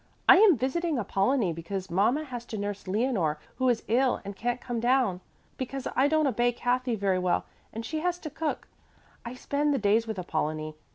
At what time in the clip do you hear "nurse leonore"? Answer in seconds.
2.57-3.37